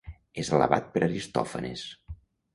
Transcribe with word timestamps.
És 0.43 0.49
alabat 0.59 0.89
per 0.95 1.03
Aristòfanes. 1.09 1.87